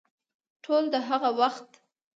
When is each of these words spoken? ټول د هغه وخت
ټول 0.63 0.83
د 0.93 0.95
هغه 1.07 1.29
وخت 1.39 1.69